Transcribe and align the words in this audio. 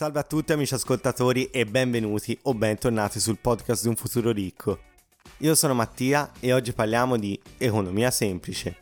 Salve 0.00 0.20
a 0.20 0.22
tutti 0.22 0.52
amici 0.52 0.72
ascoltatori 0.72 1.50
e 1.50 1.66
benvenuti 1.66 2.38
o 2.44 2.54
bentornati 2.54 3.20
sul 3.20 3.36
podcast 3.38 3.82
di 3.82 3.88
un 3.88 3.96
futuro 3.96 4.32
ricco. 4.32 4.78
Io 5.40 5.54
sono 5.54 5.74
Mattia 5.74 6.30
e 6.40 6.54
oggi 6.54 6.72
parliamo 6.72 7.18
di 7.18 7.38
economia 7.58 8.10
semplice. 8.10 8.78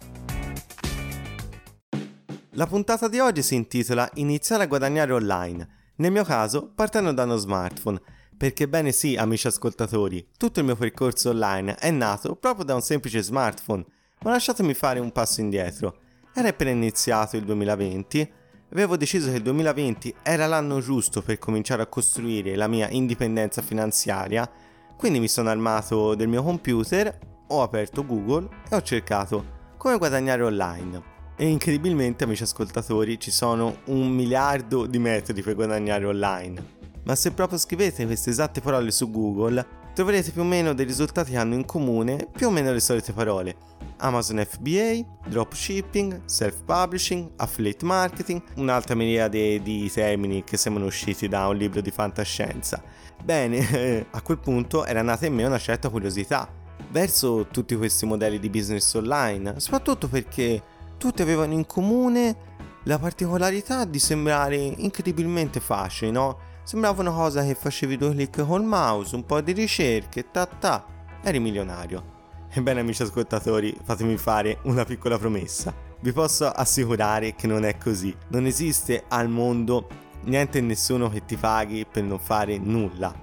La 2.50 2.68
puntata 2.68 3.08
di 3.08 3.18
oggi 3.18 3.42
si 3.42 3.56
intitola 3.56 4.08
Iniziare 4.14 4.62
a 4.62 4.66
guadagnare 4.68 5.12
online, 5.12 5.68
nel 5.96 6.12
mio 6.12 6.22
caso 6.22 6.70
partendo 6.72 7.10
da 7.10 7.24
uno 7.24 7.34
smartphone, 7.34 8.00
perché 8.36 8.68
bene 8.68 8.92
sì 8.92 9.16
amici 9.16 9.48
ascoltatori, 9.48 10.24
tutto 10.36 10.60
il 10.60 10.66
mio 10.66 10.76
percorso 10.76 11.30
online 11.30 11.74
è 11.74 11.90
nato 11.90 12.36
proprio 12.36 12.64
da 12.64 12.76
un 12.76 12.80
semplice 12.80 13.22
smartphone, 13.22 13.84
ma 14.20 14.30
lasciatemi 14.30 14.72
fare 14.72 15.00
un 15.00 15.10
passo 15.10 15.40
indietro. 15.40 15.98
Era 16.32 16.50
appena 16.50 16.70
iniziato 16.70 17.36
il 17.36 17.42
2020 17.42 18.32
avevo 18.72 18.96
deciso 18.96 19.30
che 19.30 19.36
il 19.36 19.42
2020 19.42 20.14
era 20.22 20.46
l'anno 20.46 20.80
giusto 20.80 21.22
per 21.22 21.38
cominciare 21.38 21.82
a 21.82 21.86
costruire 21.86 22.54
la 22.56 22.68
mia 22.68 22.88
indipendenza 22.90 23.62
finanziaria, 23.62 24.50
quindi 24.96 25.20
mi 25.20 25.28
sono 25.28 25.48
armato 25.48 26.14
del 26.14 26.28
mio 26.28 26.42
computer, 26.42 27.18
ho 27.48 27.62
aperto 27.62 28.04
Google 28.04 28.48
e 28.68 28.76
ho 28.76 28.82
cercato 28.82 29.56
come 29.76 29.96
guadagnare 29.96 30.42
online. 30.42 31.16
E 31.36 31.46
incredibilmente, 31.46 32.24
amici 32.24 32.42
ascoltatori, 32.42 33.18
ci 33.20 33.30
sono 33.30 33.78
un 33.86 34.08
miliardo 34.08 34.86
di 34.86 34.98
metodi 34.98 35.40
per 35.40 35.54
guadagnare 35.54 36.04
online. 36.04 36.76
Ma 37.04 37.14
se 37.14 37.30
proprio 37.30 37.58
scrivete 37.58 38.04
queste 38.04 38.30
esatte 38.30 38.60
parole 38.60 38.90
su 38.90 39.08
Google, 39.10 39.64
troverete 39.98 40.30
più 40.30 40.42
o 40.42 40.44
meno 40.44 40.74
dei 40.74 40.86
risultati 40.86 41.32
che 41.32 41.38
hanno 41.38 41.54
in 41.54 41.64
comune 41.64 42.28
più 42.30 42.46
o 42.46 42.50
meno 42.50 42.70
le 42.70 42.78
solite 42.78 43.12
parole. 43.12 43.56
Amazon 43.96 44.46
FBA, 44.48 45.04
dropshipping, 45.26 46.20
self-publishing, 46.24 47.32
affiliate 47.34 47.84
marketing, 47.84 48.40
un'altra 48.58 48.94
miriade 48.94 49.60
di 49.60 49.90
termini 49.90 50.44
che 50.44 50.56
sembrano 50.56 50.86
usciti 50.86 51.26
da 51.26 51.48
un 51.48 51.56
libro 51.56 51.80
di 51.80 51.90
fantascienza. 51.90 52.80
Bene, 53.20 54.06
a 54.08 54.22
quel 54.22 54.38
punto 54.38 54.84
era 54.84 55.02
nata 55.02 55.26
in 55.26 55.34
me 55.34 55.44
una 55.44 55.58
certa 55.58 55.88
curiosità 55.88 56.48
verso 56.92 57.48
tutti 57.50 57.74
questi 57.74 58.06
modelli 58.06 58.38
di 58.38 58.50
business 58.50 58.94
online, 58.94 59.58
soprattutto 59.58 60.06
perché 60.06 60.62
tutti 60.96 61.22
avevano 61.22 61.54
in 61.54 61.66
comune 61.66 62.36
la 62.84 63.00
particolarità 63.00 63.84
di 63.84 63.98
sembrare 63.98 64.54
incredibilmente 64.54 65.58
facili, 65.58 66.12
no? 66.12 66.46
Sembrava 66.68 67.00
una 67.00 67.12
cosa 67.12 67.42
che 67.46 67.54
facevi 67.54 67.96
due 67.96 68.10
clic 68.10 68.44
col 68.44 68.62
mouse, 68.62 69.16
un 69.16 69.24
po' 69.24 69.40
di 69.40 69.52
ricerche, 69.52 70.30
ta 70.30 70.44
ta, 70.44 70.84
eri 71.22 71.40
milionario. 71.40 72.16
Ebbene 72.50 72.80
amici 72.80 73.02
ascoltatori, 73.02 73.74
fatemi 73.84 74.18
fare 74.18 74.58
una 74.64 74.84
piccola 74.84 75.16
promessa. 75.16 75.74
Vi 75.98 76.12
posso 76.12 76.46
assicurare 76.46 77.34
che 77.34 77.46
non 77.46 77.64
è 77.64 77.78
così. 77.78 78.14
Non 78.28 78.44
esiste 78.44 79.04
al 79.08 79.30
mondo 79.30 79.88
niente 80.24 80.58
e 80.58 80.60
nessuno 80.60 81.08
che 81.08 81.24
ti 81.24 81.36
paghi 81.36 81.86
per 81.90 82.02
non 82.02 82.18
fare 82.18 82.58
nulla. 82.58 83.18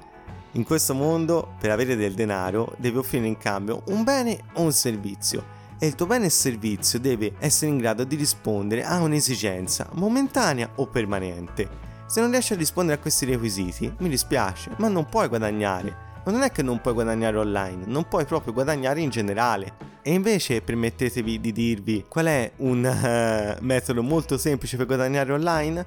In 0.54 0.64
questo 0.64 0.96
mondo, 0.96 1.54
per 1.60 1.70
avere 1.70 1.96
del 1.96 2.16
denaro, 2.16 2.74
devi 2.80 2.98
offrire 2.98 3.28
in 3.28 3.38
cambio 3.38 3.84
un 3.90 4.04
bene 4.04 4.40
o 4.54 4.64
un 4.64 4.74
servizio. 4.74 5.46
E 5.78 5.86
il 5.86 5.94
tuo 5.94 6.08
bene 6.08 6.26
e 6.26 6.32
servizio 6.32 7.00
deve 7.00 7.34
essere 7.38 7.70
in 7.70 7.78
grado 7.78 8.06
di 8.06 8.16
rispondere 8.16 8.84
a 8.84 9.00
un'esigenza 9.00 9.88
momentanea 9.92 10.68
o 10.78 10.88
permanente. 10.88 11.86
Se 12.08 12.22
non 12.22 12.30
riesci 12.30 12.54
a 12.54 12.56
rispondere 12.56 13.00
a 13.00 13.02
questi 13.02 13.26
requisiti, 13.26 13.92
mi 13.98 14.10
dispiace, 14.10 14.72
ma 14.78 14.88
non 14.88 15.06
puoi 15.06 15.28
guadagnare. 15.28 16.04
Ma 16.24 16.32
non 16.32 16.44
è 16.44 16.52
che 16.52 16.62
non 16.62 16.80
puoi 16.80 16.94
guadagnare 16.94 17.38
online, 17.38 17.86
non 17.88 18.08
puoi 18.08 18.26
proprio 18.26 18.54
guadagnare 18.54 19.02
in 19.02 19.10
generale. 19.10 19.74
E 20.04 20.14
invece 20.14 20.62
permettetevi 20.62 21.40
di 21.40 21.52
dirvi 21.52 22.06
qual 22.08 22.26
è 22.28 22.52
un 22.58 22.84
uh, 22.84 23.64
metodo 23.64 24.04
molto 24.04 24.38
semplice 24.38 24.78
per 24.78 24.86
guadagnare 24.86 25.34
online? 25.34 25.86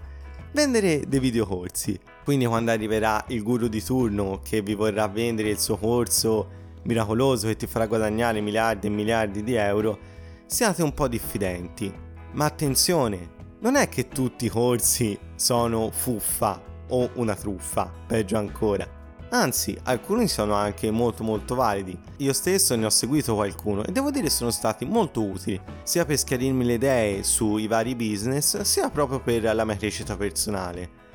Vendere 0.52 1.04
dei 1.06 1.20
videocorsi. 1.20 1.98
Quindi 2.24 2.46
quando 2.46 2.72
arriverà 2.72 3.24
il 3.28 3.42
guru 3.42 3.68
di 3.68 3.82
turno 3.82 4.40
che 4.42 4.60
vi 4.60 4.74
vorrà 4.74 5.06
vendere 5.06 5.50
il 5.50 5.58
suo 5.58 5.76
corso 5.76 6.50
miracoloso 6.82 7.46
che 7.46 7.56
ti 7.56 7.66
farà 7.66 7.86
guadagnare 7.86 8.40
miliardi 8.40 8.86
e 8.86 8.90
miliardi 8.90 9.44
di 9.44 9.54
euro, 9.54 9.98
siate 10.46 10.82
un 10.82 10.94
po' 10.94 11.06
diffidenti. 11.06 11.92
Ma 12.32 12.44
attenzione, 12.44 13.36
non 13.60 13.74
è 13.74 13.88
che 13.88 14.08
tutti 14.08 14.46
i 14.46 14.48
corsi 14.50 15.18
sono 15.34 15.90
fuffa 15.90 16.60
o 16.88 17.10
una 17.14 17.34
truffa, 17.34 17.90
peggio 18.06 18.36
ancora. 18.36 18.96
Anzi, 19.30 19.76
alcuni 19.82 20.26
sono 20.26 20.54
anche 20.54 20.90
molto 20.90 21.22
molto 21.22 21.54
validi. 21.54 21.98
Io 22.18 22.32
stesso 22.32 22.76
ne 22.76 22.86
ho 22.86 22.90
seguito 22.90 23.34
qualcuno 23.34 23.84
e 23.84 23.92
devo 23.92 24.10
dire 24.10 24.30
sono 24.30 24.50
stati 24.50 24.84
molto 24.84 25.22
utili, 25.22 25.60
sia 25.82 26.04
per 26.04 26.16
schiarirmi 26.16 26.64
le 26.64 26.74
idee 26.74 27.22
sui 27.22 27.66
vari 27.66 27.94
business, 27.94 28.60
sia 28.60 28.88
proprio 28.90 29.20
per 29.20 29.42
la 29.42 29.64
mia 29.64 29.76
crescita 29.76 30.16
personale 30.16 31.07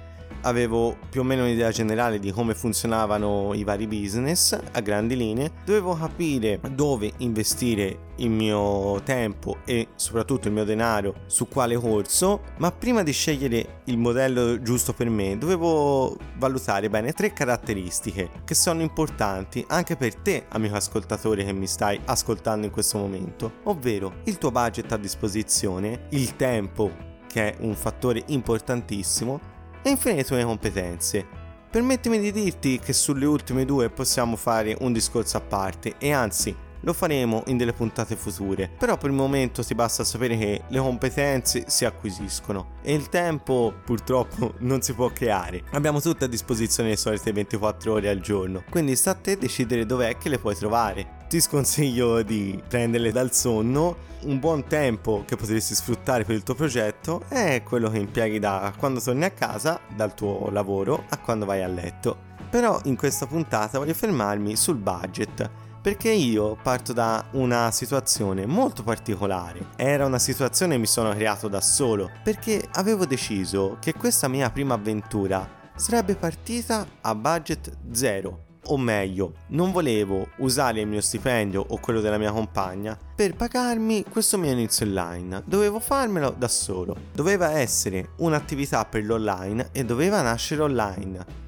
avevo 0.44 0.97
più 1.09 1.22
o 1.22 1.23
meno 1.23 1.44
un'idea 1.44 1.72
generale 1.72 2.19
di 2.19 2.31
come 2.31 2.53
funzionavano 2.53 3.53
i 3.53 3.63
vari 3.63 3.88
business 3.88 4.57
a 4.72 4.79
grandi 4.81 5.16
linee, 5.16 5.51
dovevo 5.66 5.95
capire 5.95 6.59
dove 6.72 7.11
investire 7.17 8.11
il 8.17 8.29
mio 8.29 9.01
tempo 9.03 9.57
e 9.66 9.88
soprattutto 9.95 10.47
il 10.47 10.53
mio 10.53 10.63
denaro 10.63 11.16
su 11.25 11.47
quale 11.47 11.75
corso, 11.75 12.41
ma 12.57 12.72
prima 12.72 13.03
di 13.03 13.11
scegliere 13.11 13.81
il 13.85 13.97
modello 13.97 14.61
giusto 14.61 14.94
per 14.94 15.09
me 15.09 15.38
dovevo 15.38 16.17
valutare 16.38 16.90
bene 16.90 17.13
tre 17.13 17.34
caratteristiche 17.34 18.29
che 18.45 18.53
sono 18.53 18.81
importanti 18.81 19.63
anche 19.67 19.95
per 19.95 20.16
te, 20.16 20.45
amico 20.50 20.75
ascoltatore 20.75 21.44
che 21.44 21.53
mi 21.53 21.67
stai 21.67 22.00
ascoltando 22.05 22.66
in 22.66 22.72
questo 22.72 22.97
momento, 22.97 23.53
ovvero 23.63 24.22
il 24.25 24.38
tuo 24.38 24.51
budget 24.51 24.91
a 24.91 24.97
disposizione, 24.97 26.07
il 26.09 26.35
tempo 26.35 27.11
che 27.28 27.53
è 27.53 27.55
un 27.61 27.73
fattore 27.73 28.22
importantissimo 28.28 29.53
e 29.83 29.89
infine 29.89 30.16
le 30.16 30.23
tue 30.23 30.44
competenze. 30.44 31.25
Permettimi 31.69 32.19
di 32.19 32.31
dirti 32.31 32.79
che 32.79 32.94
sulle 32.94 33.25
ultime 33.25 33.66
due 33.66 33.89
possiamo 33.89 34.35
fare 34.35 34.75
un 34.79 34.94
discorso 34.94 35.38
a 35.38 35.41
parte 35.41 35.95
e 35.97 36.11
anzi 36.11 36.55
lo 36.83 36.94
faremo 36.94 37.44
in 37.47 37.57
delle 37.57 37.73
puntate 37.73 38.16
future, 38.16 38.69
però 38.77 38.97
per 38.97 39.09
il 39.09 39.16
momento 39.16 39.63
ti 39.63 39.73
basta 39.73 40.03
sapere 40.03 40.38
che 40.38 40.63
le 40.67 40.79
competenze 40.79 41.66
si 41.67 41.85
acquisiscono 41.85 42.75
e 42.81 42.93
il 42.93 43.09
tempo 43.09 43.73
purtroppo 43.83 44.53
non 44.59 44.81
si 44.81 44.93
può 44.93 45.09
creare. 45.09 45.63
Abbiamo 45.72 45.99
tutte 45.99 46.25
a 46.25 46.27
disposizione 46.27 46.89
le 46.89 46.97
solite 46.97 47.31
24 47.31 47.93
ore 47.93 48.09
al 48.09 48.19
giorno, 48.19 48.63
quindi 48.69 48.95
sta 48.95 49.11
a 49.11 49.16
te 49.16 49.38
decidere 49.38 49.85
dov'è 49.85 50.17
che 50.17 50.29
le 50.29 50.39
puoi 50.39 50.55
trovare. 50.55 51.22
Ti 51.33 51.41
sconsiglio 51.41 52.21
di 52.21 52.61
prenderle 52.67 53.11
dal 53.11 53.33
sonno, 53.33 53.95
un 54.25 54.38
buon 54.38 54.67
tempo 54.67 55.23
che 55.25 55.35
potresti 55.35 55.73
sfruttare 55.73 56.25
per 56.25 56.35
il 56.35 56.44
tuo 56.44 56.53
progetto 56.53 57.23
è 57.27 57.63
quello 57.63 57.89
che 57.89 57.97
impieghi 57.97 58.38
da 58.38 58.71
quando 58.77 59.01
torni 59.01 59.23
a 59.23 59.31
casa, 59.31 59.79
dal 59.95 60.13
tuo 60.13 60.51
lavoro, 60.51 61.05
a 61.09 61.17
quando 61.17 61.47
vai 61.47 61.63
a 61.63 61.67
letto. 61.67 62.16
Però 62.51 62.79
in 62.83 62.95
questa 62.95 63.25
puntata 63.25 63.79
voglio 63.79 63.95
fermarmi 63.95 64.55
sul 64.55 64.75
budget 64.75 65.49
perché 65.81 66.11
io 66.11 66.55
parto 66.61 66.93
da 66.93 67.25
una 67.31 67.72
situazione 67.72 68.45
molto 68.45 68.83
particolare. 68.83 69.69
Era 69.75 70.05
una 70.05 70.19
situazione 70.19 70.75
che 70.75 70.81
mi 70.81 70.85
sono 70.85 71.16
creato 71.16 71.47
da 71.47 71.61
solo, 71.61 72.11
perché 72.23 72.63
avevo 72.73 73.07
deciso 73.07 73.77
che 73.81 73.95
questa 73.95 74.27
mia 74.27 74.51
prima 74.51 74.75
avventura 74.75 75.49
sarebbe 75.75 76.13
partita 76.13 76.85
a 77.01 77.16
budget 77.16 77.75
zero. 77.91 78.53
O 78.68 78.78
meglio, 78.78 79.34
non 79.47 79.72
volevo 79.72 80.29
usare 80.38 80.79
il 80.79 80.88
mio 80.88 81.01
stipendio 81.01 81.66
o 81.68 81.79
quello 81.79 82.00
della 82.00 82.18
mia 82.18 82.31
compagna 82.31 82.97
per 83.16 83.35
pagarmi 83.35 84.06
questo 84.09 84.38
mio 84.38 84.51
inizio 84.51 84.85
online. 84.85 85.44
Dovevo 85.46 85.81
farmelo 85.81 86.34
da 86.38 86.47
solo. 86.47 86.96
Doveva 87.13 87.59
essere 87.59 88.12
un'attività 88.18 88.85
per 88.85 89.03
l'online 89.03 89.69
e 89.73 89.84
doveva 89.84 90.22
nascere 90.22 90.62
online. 90.62 91.41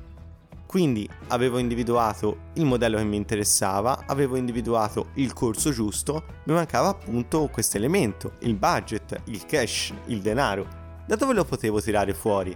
Quindi 0.65 1.09
avevo 1.27 1.57
individuato 1.57 2.49
il 2.55 2.65
modello 2.65 2.97
che 2.97 3.05
mi 3.05 3.15
interessava, 3.15 4.03
avevo 4.07 4.35
individuato 4.35 5.11
il 5.13 5.31
corso 5.31 5.71
giusto, 5.71 6.23
mi 6.43 6.53
mancava 6.53 6.89
appunto 6.89 7.47
questo 7.49 7.77
elemento, 7.77 8.33
il 8.39 8.55
budget, 8.55 9.21
il 9.27 9.45
cash, 9.45 9.93
il 10.07 10.19
denaro. 10.19 10.67
Da 11.07 11.15
dove 11.15 11.33
lo 11.33 11.45
potevo 11.45 11.79
tirare 11.79 12.13
fuori? 12.13 12.53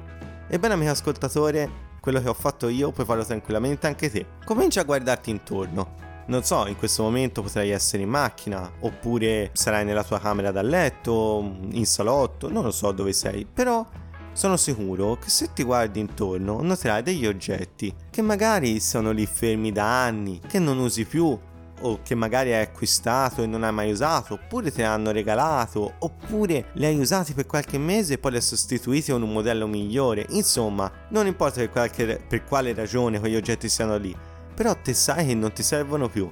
Ebbene 0.50 0.74
amico 0.74 0.92
ascoltatore, 0.92 1.88
quello 2.00 2.22
che 2.22 2.30
ho 2.30 2.34
fatto 2.34 2.68
io 2.70 2.92
puoi 2.92 3.06
farlo 3.06 3.26
tranquillamente 3.26 3.88
anche 3.88 4.10
te. 4.10 4.26
Comincia 4.46 4.82
a 4.82 4.84
guardarti 4.84 5.30
intorno. 5.30 5.96
Non 6.28 6.44
so, 6.44 6.68
in 6.68 6.76
questo 6.76 7.02
momento 7.04 7.42
potrai 7.42 7.72
essere 7.72 8.04
in 8.04 8.10
macchina, 8.10 8.72
oppure 8.82 9.50
sarai 9.54 9.84
nella 9.84 10.04
tua 10.04 10.20
camera 10.20 10.52
da 10.52 10.62
letto, 10.62 11.58
in 11.72 11.86
salotto, 11.86 12.50
non 12.50 12.64
lo 12.64 12.72
so 12.72 12.92
dove 12.92 13.14
sei, 13.14 13.48
però 13.52 13.84
sono 14.32 14.56
sicuro 14.56 15.18
che 15.18 15.30
se 15.30 15.54
ti 15.54 15.64
guardi 15.64 16.00
intorno 16.00 16.62
noterai 16.62 17.02
degli 17.02 17.26
oggetti 17.26 17.94
che 18.10 18.22
magari 18.22 18.80
sono 18.80 19.12
lì 19.12 19.26
fermi 19.26 19.72
da 19.72 20.04
anni, 20.04 20.40
che 20.48 20.60
non 20.60 20.78
usi 20.78 21.04
più, 21.06 21.38
o 21.82 22.00
che 22.04 22.16
magari 22.16 22.54
hai 22.54 22.62
acquistato 22.62 23.44
e 23.44 23.48
non 23.48 23.64
hai 23.64 23.72
mai 23.72 23.92
usato, 23.92 24.36
oppure 24.36 24.72
te 24.72 24.82
l'hanno 24.82 25.12
regalato, 25.12 25.94
oppure 26.00 26.70
li 26.74 26.86
hai 26.86 27.00
usati 27.00 27.34
per 27.34 27.46
qualche 27.46 27.78
mese 27.78 28.14
e 28.14 28.18
poi 28.18 28.32
li 28.32 28.38
hai 28.38 28.44
sostituiti 28.44 29.12
con 29.12 29.22
un 29.22 29.32
modello 29.32 29.68
migliore. 29.68 30.26
Insomma, 30.30 30.92
non 31.10 31.28
importa 31.28 31.60
per, 31.60 31.70
qualche, 31.70 32.22
per 32.28 32.44
quale 32.44 32.74
ragione 32.74 33.20
quegli 33.20 33.36
oggetti 33.36 33.70
siano 33.70 33.98
lì, 33.98 34.16
però 34.54 34.76
te 34.76 34.94
sai 34.94 35.28
che 35.28 35.36
non 35.36 35.54
ti 35.54 35.64
servono 35.64 36.10
più. 36.10 36.30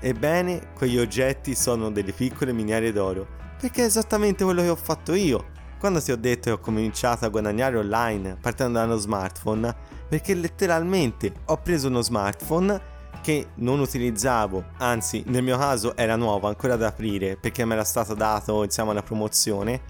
Ebbene, 0.00 0.72
quegli 0.74 0.98
oggetti 0.98 1.54
sono 1.54 1.90
delle 1.90 2.12
piccole 2.12 2.52
miniere 2.52 2.92
d'oro, 2.92 3.26
perché 3.60 3.82
è 3.82 3.86
esattamente 3.86 4.44
quello 4.44 4.62
che 4.62 4.70
ho 4.70 4.76
fatto 4.76 5.14
io 5.14 5.58
quando 5.80 6.02
ti 6.02 6.12
ho 6.12 6.16
detto 6.16 6.42
che 6.42 6.50
ho 6.50 6.58
cominciato 6.58 7.24
a 7.24 7.28
guadagnare 7.28 7.78
online 7.78 8.36
partendo 8.38 8.78
da 8.78 8.84
uno 8.84 8.96
smartphone, 8.96 9.74
perché 10.06 10.34
letteralmente 10.34 11.32
ho 11.46 11.56
preso 11.56 11.88
uno 11.88 12.02
smartphone 12.02 12.89
che 13.20 13.48
non 13.56 13.80
utilizzavo, 13.80 14.64
anzi 14.78 15.22
nel 15.26 15.42
mio 15.42 15.56
caso 15.58 15.96
era 15.96 16.16
nuovo, 16.16 16.48
ancora 16.48 16.76
da 16.76 16.88
aprire 16.88 17.36
perché 17.36 17.64
mi 17.64 17.72
era 17.72 17.84
stato 17.84 18.14
dato 18.14 18.64
insieme 18.64 18.90
alla 18.90 19.02
promozione 19.02 19.80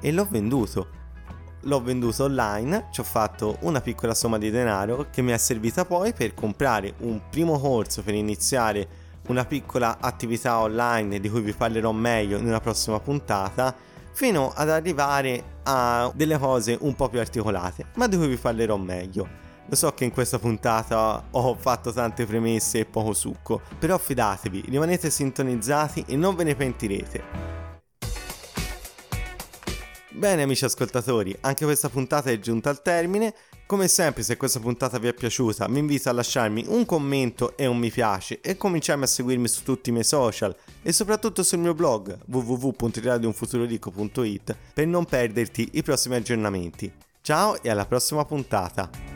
e 0.00 0.12
l'ho 0.12 0.26
venduto. 0.28 1.00
L'ho 1.66 1.80
venduto 1.80 2.24
online, 2.24 2.88
ci 2.90 3.00
ho 3.00 3.04
fatto 3.04 3.58
una 3.60 3.80
piccola 3.80 4.14
somma 4.14 4.36
di 4.36 4.50
denaro 4.50 5.06
che 5.10 5.22
mi 5.22 5.30
è 5.30 5.38
servita 5.38 5.84
poi 5.84 6.12
per 6.12 6.34
comprare 6.34 6.94
un 7.00 7.20
primo 7.30 7.58
corso 7.58 8.02
per 8.02 8.14
iniziare 8.14 8.88
una 9.28 9.44
piccola 9.44 9.98
attività 10.00 10.58
online 10.58 11.20
di 11.20 11.28
cui 11.28 11.40
vi 11.40 11.52
parlerò 11.52 11.92
meglio 11.92 12.38
in 12.38 12.46
una 12.46 12.58
prossima 12.58 12.98
puntata, 12.98 13.74
fino 14.12 14.52
ad 14.54 14.68
arrivare 14.68 15.60
a 15.62 16.10
delle 16.14 16.38
cose 16.38 16.76
un 16.80 16.94
po' 16.94 17.08
più 17.08 17.20
articolate, 17.20 17.86
ma 17.94 18.08
di 18.08 18.16
cui 18.16 18.26
vi 18.26 18.36
parlerò 18.36 18.76
meglio. 18.76 19.41
Lo 19.66 19.76
so 19.76 19.92
che 19.92 20.04
in 20.04 20.10
questa 20.10 20.38
puntata 20.38 21.24
ho 21.30 21.54
fatto 21.54 21.92
tante 21.92 22.26
premesse 22.26 22.80
e 22.80 22.84
poco 22.84 23.14
succo, 23.14 23.62
però 23.78 23.96
fidatevi, 23.96 24.64
rimanete 24.68 25.08
sintonizzati 25.08 26.04
e 26.08 26.16
non 26.16 26.34
ve 26.34 26.44
ne 26.44 26.54
pentirete. 26.54 27.52
Bene 30.22 30.42
amici 30.42 30.64
ascoltatori, 30.64 31.36
anche 31.40 31.64
questa 31.64 31.88
puntata 31.88 32.30
è 32.30 32.38
giunta 32.38 32.70
al 32.70 32.80
termine. 32.82 33.34
Come 33.66 33.88
sempre, 33.88 34.22
se 34.22 34.36
questa 34.36 34.60
puntata 34.60 34.98
vi 34.98 35.08
è 35.08 35.14
piaciuta, 35.14 35.66
vi 35.66 35.78
invito 35.78 36.10
a 36.10 36.12
lasciarmi 36.12 36.66
un 36.68 36.84
commento 36.84 37.56
e 37.56 37.66
un 37.66 37.78
mi 37.78 37.90
piace 37.90 38.40
e 38.42 38.56
cominciarmi 38.56 39.04
a 39.04 39.06
seguirmi 39.06 39.48
su 39.48 39.62
tutti 39.62 39.88
i 39.88 39.92
miei 39.92 40.04
social 40.04 40.54
e 40.82 40.92
soprattutto 40.92 41.42
sul 41.42 41.60
mio 41.60 41.72
blog 41.74 42.18
www.radiounfuturorico.it 42.26 44.56
per 44.74 44.86
non 44.86 45.06
perderti 45.06 45.70
i 45.72 45.82
prossimi 45.82 46.16
aggiornamenti. 46.16 46.92
Ciao 47.22 47.62
e 47.62 47.70
alla 47.70 47.86
prossima 47.86 48.24
puntata! 48.24 49.11